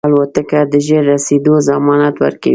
[0.07, 2.49] الوتکه د ژر رسېدو ضمانت ورکوي.